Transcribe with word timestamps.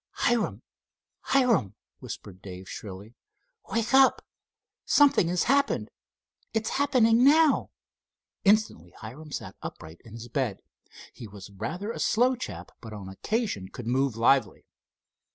"Hiram! 0.25 0.63
Hiram!" 1.21 1.75
whispered 1.99 2.41
Dave 2.41 2.67
shrilly. 2.67 3.13
"Wake 3.71 3.93
up! 3.93 4.25
Something 4.83 5.27
has 5.27 5.43
happened—it's 5.43 6.69
happening 6.71 7.23
now!" 7.23 7.69
Instantly 8.43 8.95
Hiram 8.97 9.31
sat 9.31 9.55
upright 9.61 10.01
in 10.03 10.13
his 10.13 10.27
bed. 10.27 10.63
He 11.13 11.27
was 11.27 11.51
rather 11.51 11.91
a 11.91 11.99
slow 11.99 12.35
chap, 12.35 12.71
but 12.81 12.93
on 12.93 13.09
occasions 13.09 13.69
could 13.73 13.85
move 13.85 14.15
lively. 14.17 14.65